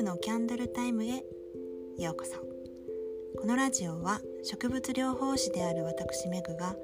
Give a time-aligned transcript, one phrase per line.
[0.00, 1.22] 婦のキャンドルタイムへ
[1.98, 2.38] ようこそ。
[3.38, 6.74] このラジオは植物療法士である私メグが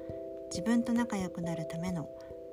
[0.51, 2.07] 自分と仲良くなるための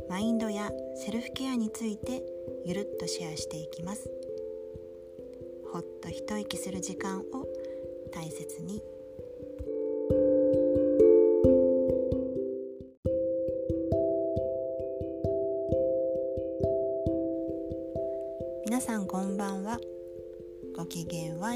[0.09, 2.23] マインドやセルフケアについて
[2.65, 4.09] ゆるっとシェアしていきます。
[5.71, 7.25] ほっと一息する時間を
[8.15, 8.83] 大切に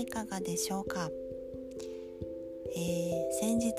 [0.08, 1.10] かがでしょうか、
[2.76, 3.74] えー、先日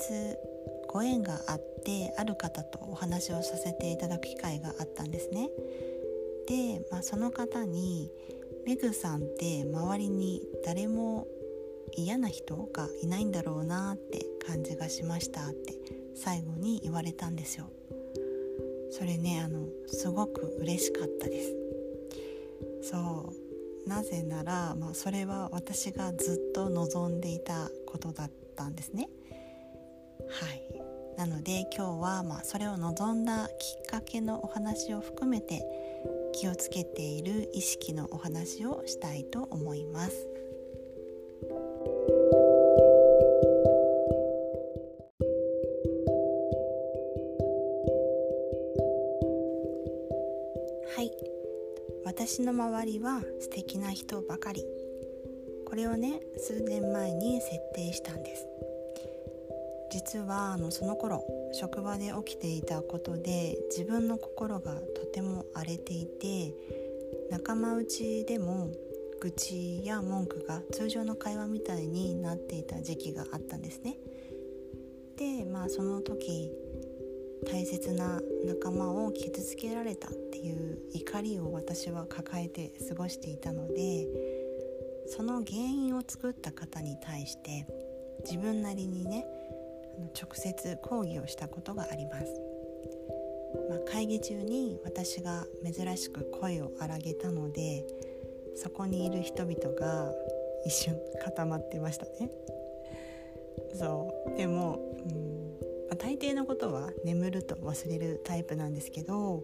[0.88, 5.48] ご縁があってある方とお話をさせていただく機会があったんですね。
[6.48, 8.10] で、まあ、その方に
[8.66, 11.26] メグさんって周りに誰も
[11.96, 15.74] 嫌な人がいないんだろうなって感じがしましたって
[16.14, 17.70] 最後に言われたんですよ。
[18.90, 21.54] それねあのすごく嬉しかったです。
[22.82, 23.49] そう。
[23.86, 29.08] なぜなら、まあ、それは私がずっと望んでいたことだったんですね。
[30.28, 30.62] はい。
[31.16, 35.62] なので今日はまあそれを望んだきっかけのお話を含めて
[36.32, 40.39] 気をつけている意識のお話をしたいと思います。
[52.10, 54.64] 私の周りは素敵な人ばかり。
[55.64, 58.48] これをね数年前に設定したんです。
[59.92, 66.52] 実はあのその頃職場で起きていたことで自分の心がとても荒れていて
[67.30, 68.72] 仲間内でも
[69.20, 73.98] 愚痴や文句が通常の会話みたいになっていた時期があったんですね。
[75.16, 76.50] でまあその時
[77.46, 84.06] 大切な仲間を傷つけられたっていう怒りを私は抱えて過ごしていたので
[85.06, 87.66] その原因を作った方に対して
[88.24, 89.26] 自分なりにね
[90.20, 92.26] 直接抗議をしたことがあります、
[93.68, 97.84] まあ、会議中に私が珍しく声を荒げたので
[98.56, 100.12] そこにいる人々が
[100.64, 102.30] 一瞬固まってましたね。
[103.74, 104.36] そう。
[104.36, 104.78] でも、
[105.08, 105.29] うん
[105.90, 109.42] まあ、大抵のことは眠ると忘れるタイプなんですけど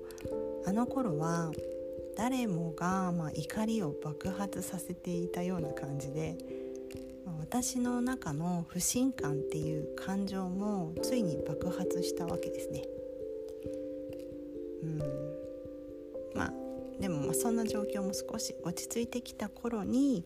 [0.64, 1.50] あの頃は
[2.16, 6.38] 誰もが、まあ、怒りを爆発させていたような感じで、
[7.26, 12.82] まあ、私の中の不信感っていう感情もついに爆発したわけですね。
[14.82, 14.98] うん
[16.34, 16.52] まあ
[17.00, 20.24] でもまそんな状況も少し落ち着いてきた頃に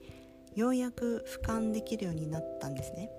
[0.54, 3.10] ようやく俯瞰できるようになったんですね。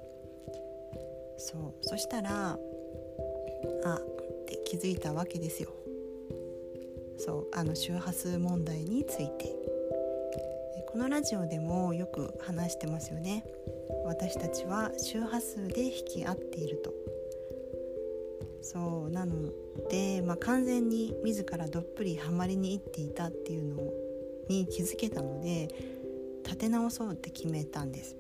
[1.38, 2.57] そうそしたら
[3.84, 5.70] あって気づいたわけですよ。
[7.18, 9.56] そうあの周波数問題について。
[10.92, 13.46] このラジオでもよく話してますよね。
[14.04, 16.94] 私たちは周波数で引き合っていると。
[18.62, 19.52] そうなの
[19.90, 23.82] で、まあ、完全に自らどっぷりハマりにいっていたっていうの
[24.50, 25.74] に気づけたので
[26.44, 28.18] 立て直そうって決めたんです。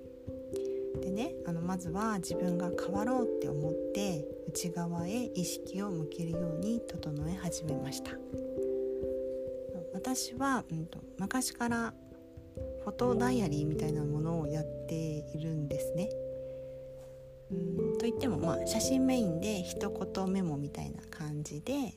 [0.99, 8.11] でねあのまずは自分が変わろうって思って内側へ意識を向けるように整え始めました
[9.93, 11.93] 私は、うんと、昔から
[12.83, 16.09] フォトダイアリーみたいなものをやっているんですね。
[17.51, 21.93] うんといっても、まあ、写真メインで一言メモみたいな感じで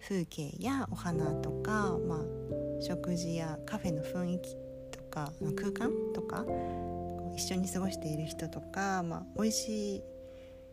[0.00, 2.18] 風景やお花とか、まあ、
[2.80, 4.54] 食事やカフェの雰囲気
[4.92, 6.44] とか空間とか
[7.36, 10.02] 一緒に過ごしている人とか、まあ、美味し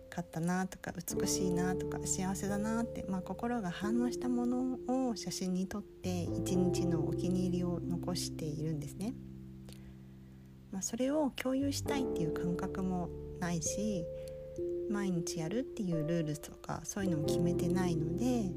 [0.09, 9.13] かったなとか美しいなとか幸せだなって、まあ、心が反応したものを写真に撮って一日のお気に入りを残しているんですね。
[10.71, 14.05] まあ、それを共有したいっていう感覚もないし
[14.89, 18.51] 毎日やるっていうルールとかそういうのも決めてないので、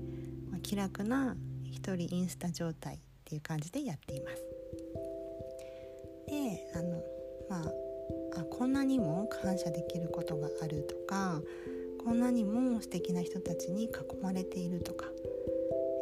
[0.51, 1.37] まあ、気楽な
[1.71, 4.45] 一人インスタ状態っていう感じでやっています。
[6.29, 7.03] であの
[7.49, 7.84] まあ
[8.57, 11.43] こんなにも感謝できることがあるとか
[12.05, 13.91] こんなにも素敵な人たちに囲
[14.23, 15.07] まれているとか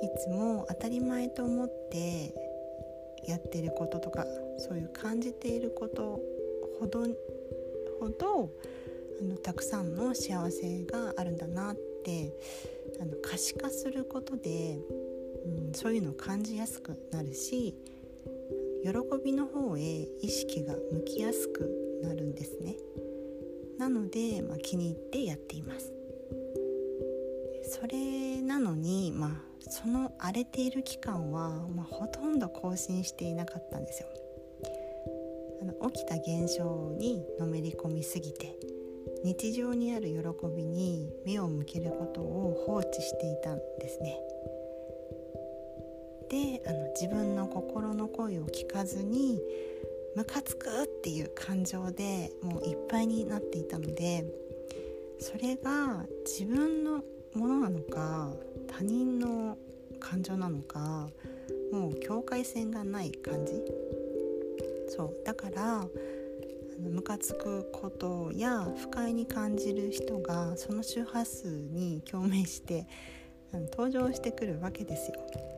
[0.02, 2.34] いつも当たり前と思って
[3.26, 4.26] やってることとか
[4.58, 6.20] そういう感じていること
[6.78, 7.06] ほど
[7.98, 8.50] ほど
[9.20, 12.34] あのたくさんの幸せがあるんだなって
[13.00, 14.78] あの可視化することで、
[15.46, 17.74] うん、そういうのを感じやすくなるし
[18.82, 18.90] 喜
[19.24, 19.80] びの方へ
[20.20, 22.76] 意識が向きやすくなるんですね。
[23.78, 25.92] なので、まあ、気に入ってやっています。
[27.64, 34.08] それなのに、まあ、その荒れている期間は、まあ、ほとんど更新していなかったんですよ。
[35.62, 38.58] あの起きた現象にのめり込みすぎて
[39.22, 44.20] 日常にある喜びに目を向けることを放置していたんですね。
[46.28, 49.40] であの自分の心の声を聞かずに
[50.14, 54.24] ムカつくっていう感情でもういっぱいになっていたので
[55.18, 57.02] それが自分の
[57.34, 58.30] ものなのか
[58.66, 59.56] 他人の
[60.00, 61.08] 感情なのか
[61.72, 63.62] もう境界線がない感じ
[64.88, 65.86] そうだから
[66.78, 72.86] ムカつくことや不快に感じる人がその周波数に共鳴して
[73.70, 75.51] 登場してくるわけですよ。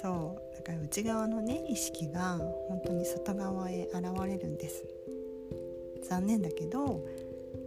[0.00, 4.84] そうだから内側のね意識が本当に外側へ現れるんです。
[6.08, 7.04] 残念だけど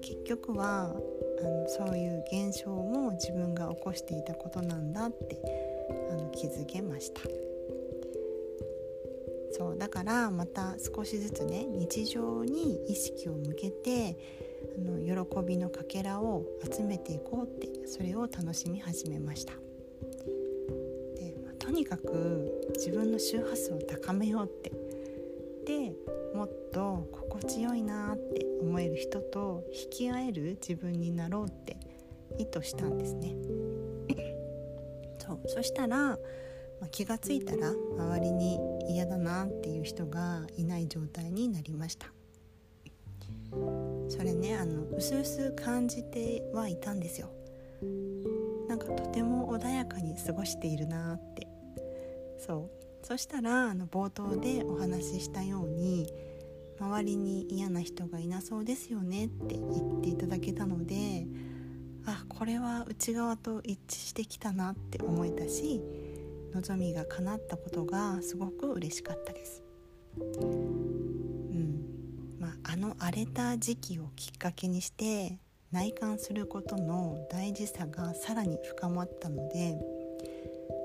[0.01, 5.37] 結局はあのそういう現象も自分が起こしていたことなんだって
[6.09, 7.21] あの気づけました。
[9.51, 14.17] そうだからまた少しずつね日常に意識を向けて
[14.77, 19.53] あの喜びのかけらを集めていこうってそれを楽しみ始めました。
[21.61, 24.71] とにかく自分の周波数を高めようって。
[25.63, 25.93] で
[26.33, 31.77] もっと心地よいなって思える人と引き合える自分になろうって
[32.39, 33.35] 意図したんですね。
[35.19, 35.39] そう。
[35.45, 36.17] そしたら、
[36.81, 38.59] ま、気が付いたら周りに
[38.89, 42.07] 嫌だなっていう人がいない状態になりました。
[44.09, 47.29] それねあの薄々感じてはいたんですよ。
[48.67, 51.50] なんかとても穏やかに過ごしているなって
[52.45, 52.71] そ
[53.03, 56.11] うそしたらあの冒頭でお話ししたように
[56.79, 61.27] 周りに嫌な人がいなそうですよねって言っていただけたので
[62.05, 65.81] あこれは内側と一致してきたなって思えたし
[66.53, 69.63] 望みが叶ったことがすごく嬉しかったです。
[70.17, 71.85] うん
[72.39, 75.37] まあ、あの荒れた時期をきっかけにして
[75.71, 79.77] 内観することの大事さがさらに深まったので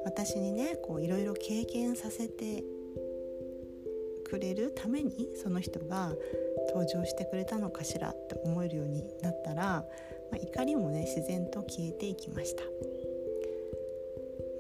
[0.07, 2.63] 私にねこういろいろ経験させて
[4.25, 6.13] くれるためにその人が
[6.69, 9.85] 登場してくれたのかしらって思えるようになったら、ま
[10.35, 12.63] あ、怒りもね自然と消えていきました。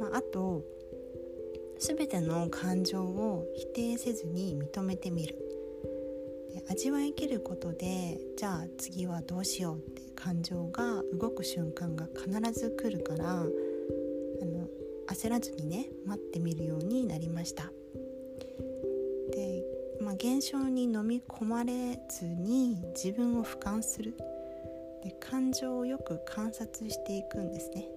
[0.00, 0.64] まあ、あと
[1.78, 5.36] 全ての感情を否定せずに認めてみる
[6.68, 13.44] 味わい切ることでじゃあ次はどうしようって感情が動く瞬間が必ず来るから
[15.06, 17.72] 焦らずにね待ってみるようになりました。
[19.32, 19.64] で、
[20.00, 24.14] まあ、現象に飲み込まれずに自分を俯瞰する。
[25.02, 27.88] で感情をよく観察していくんですね。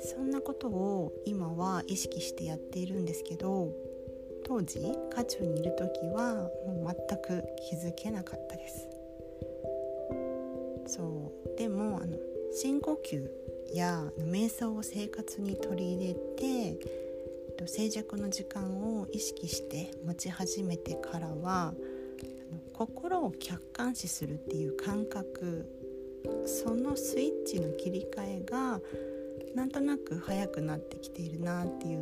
[0.00, 3.72] そんなことを今は意識してやっているんですけど
[4.44, 4.80] 当時
[5.10, 6.34] 渦中にいる時は
[6.66, 8.88] もう全く気づけなかったです。
[10.86, 11.58] そう。
[11.58, 12.16] でもあの
[12.52, 13.28] 深呼吸
[13.74, 16.78] や瞑想を生活に取り入れて
[17.66, 21.74] 静寂の時間を意識して持ち始めてからは
[22.72, 25.66] 心を客観視するっていう感覚
[26.44, 28.80] そのスイッチの切り替えが
[29.54, 32.00] なんとなく早くなってきているなっていう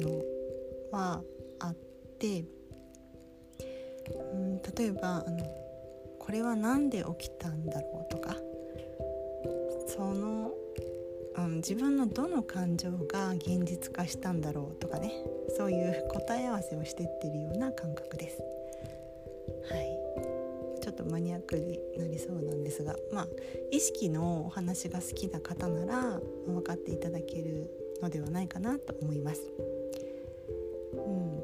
[0.00, 1.22] のは
[1.60, 1.74] あっ
[2.18, 2.44] て
[4.32, 5.44] うん例えばあの
[6.18, 8.34] これは何で起きたんだろうとか
[9.86, 10.33] その
[11.54, 15.12] ん、自分のどの感情が現実化したんだろうとかね
[15.56, 18.42] そういう答え合わせをしてってるような感覚です。
[19.70, 20.04] はい
[20.82, 23.28] ちょっとマニアックになりそうなんですがまあ
[23.70, 27.70] 意識のお話が好きな方なら分かっていただける
[28.02, 29.40] のではないかなと思います。
[30.92, 31.42] うん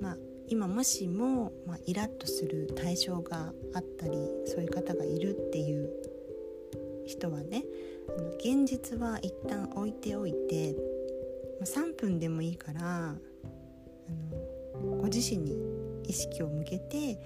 [0.00, 0.16] まあ、
[0.48, 4.12] 今もしも、まあ、イラッとする対象があったり
[4.46, 5.88] そういう方がいるっていう
[7.06, 7.64] 人はね
[8.38, 10.74] 現実は一旦置いておいて
[11.64, 13.14] 3分でもいいからあ
[14.80, 15.58] のご自身に
[16.04, 17.18] 意識を向けて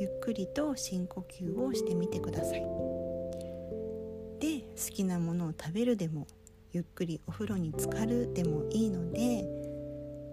[0.00, 2.60] ゆっくりと深呼吸をしてみてください。
[4.40, 6.26] で好きなものを食べるでも
[6.72, 9.44] ゆっくりお風呂に浸かるでもいいので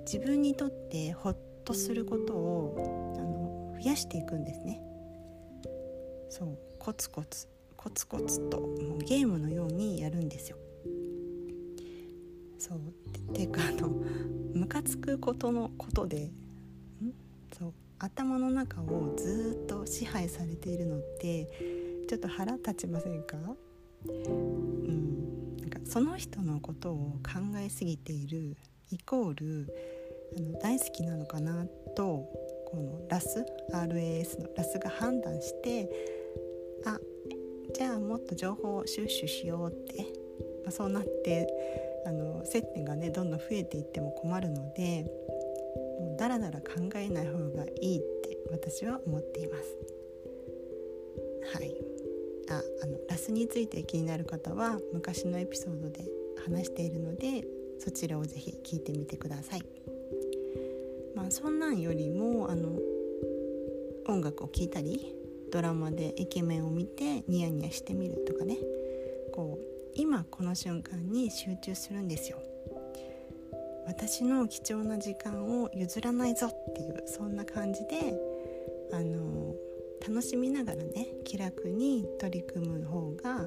[0.06, 4.82] 自分にとってホッとすることをあの増やしていくんですね。
[6.30, 7.48] そうコツコツ
[7.86, 10.58] コツコツともうゲームのようにやるんですよ。
[12.58, 12.80] そう。
[13.32, 13.90] ていうかあの
[14.56, 16.32] ムカつくことのことで
[17.60, 17.74] そう。
[18.00, 21.46] 頭の中をずっと支配されているのって
[22.10, 23.38] ちょっと腹立ちませんか？
[24.08, 25.58] うん。
[25.58, 28.58] なんかその人のことを考えすぎている
[28.90, 29.72] イコール
[30.36, 32.04] あの大好きなのかなと
[32.66, 35.88] このラス？RAS のラスが判断して
[36.88, 36.98] あ
[37.76, 40.04] じゃあもっと情報を収集しようって、
[40.64, 41.46] まあ、そうなって
[42.08, 45.04] あの接点がねどんどん増えていっても困るので
[46.00, 49.78] もうだらだら考えない方がいいって私は思っています。
[51.54, 51.76] はい
[52.50, 56.06] ああのラスについて気になる方は昔のエピソードで
[56.46, 57.44] 話しているので
[57.80, 59.62] そちらをぜひ聞いてみてください。
[61.14, 62.78] まあ、そんなんよりもあの
[64.08, 65.14] 音楽を聴いたり
[65.56, 68.58] ドラマでイケメンを見てニヤニヤしてみるとかね。
[69.34, 72.40] こう今この瞬間に集中するんですよ。
[73.88, 78.20] 私の貴重な時間を譲らないぞっていうそんな感じで
[78.92, 79.56] あの
[80.06, 83.46] 楽しみながらね気楽に取り組む方がは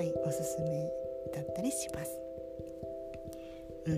[0.00, 0.88] いおすすめ
[1.34, 2.20] だったりします。
[3.86, 3.94] うん。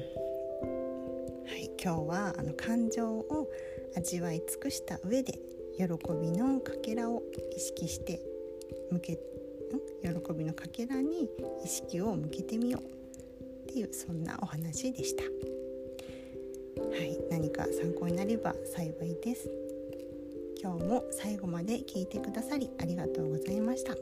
[1.47, 3.51] はい、今日はあの感情を
[3.99, 5.39] 味わい尽くした上で
[5.77, 5.85] 喜
[6.21, 7.23] びのかけらを
[7.57, 8.21] 意識して
[8.91, 9.19] 向け
[10.03, 11.29] 喜びのかけらに
[11.65, 15.25] 意識を向けてみようっていうそんなお話でした。
[15.25, 15.29] は
[16.99, 19.51] い何か参考になれば幸いです。
[20.63, 23.95] 今日も最後まで聞いてくださりありがとうございました。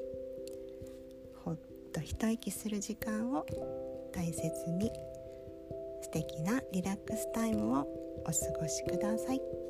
[1.45, 1.57] ほっ
[1.93, 3.47] と一息する時間を
[4.13, 4.91] 大切に
[6.03, 7.87] 素敵なリラックスタイムを
[8.21, 9.62] お過ごしください。